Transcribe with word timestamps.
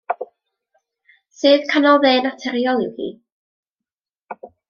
Sedd 1.41 1.67
canol 1.73 2.01
dde 2.05 2.13
naturiol 2.29 2.83
yw 2.87 2.91
hi. 3.05 3.09